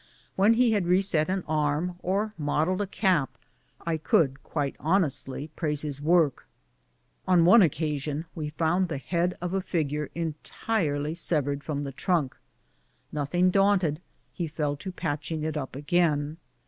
When 0.35 0.55
he 0.55 0.71
had 0.71 0.87
reset 0.87 1.29
an 1.29 1.43
arm 1.47 1.97
or 1.99 2.33
modelled 2.35 2.81
a 2.81 2.87
cap 2.87 3.37
I 3.85 3.97
could 3.97 4.41
quite 4.41 4.75
honestly 4.79 5.49
praise 5.55 5.83
his 5.83 6.01
work. 6.01 6.47
On 7.27 7.45
one 7.45 7.61
occasion 7.61 8.25
we 8.33 8.49
found 8.49 8.87
the 8.87 8.97
head 8.97 9.37
of 9.41 9.53
a 9.53 9.61
figure 9.61 10.09
en 10.15 10.33
tirely 10.43 11.13
severed 11.13 11.63
from 11.63 11.83
the 11.83 11.91
trunk. 11.91 12.35
Nothing 13.11 13.51
daunted, 13.51 14.01
he 14.33 14.47
fell 14.47 14.75
to 14.77 14.91
patching 14.91 15.43
it 15.43 15.55
up 15.55 15.75
again. 15.75 16.37